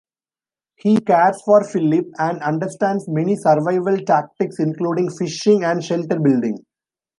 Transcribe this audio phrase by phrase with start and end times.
[0.77, 6.57] He cares for Phillip and understands many survival tactics including fishing and shelter-building.